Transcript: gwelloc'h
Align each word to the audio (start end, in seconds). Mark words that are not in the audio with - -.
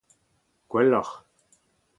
gwelloc'h 0.69 1.13